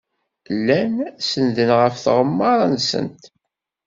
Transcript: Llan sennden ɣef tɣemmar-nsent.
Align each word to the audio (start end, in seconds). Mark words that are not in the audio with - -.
Llan 0.57 0.95
sennden 1.29 1.69
ɣef 1.79 1.95
tɣemmar-nsent. 1.97 3.21